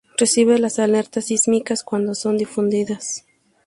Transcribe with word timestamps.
Recibe 0.17 0.57
las 0.57 0.79
alertas 0.79 1.25
sísmicas 1.25 1.83
cuando 1.83 2.15
son 2.15 2.35
difundidas. 2.35 3.27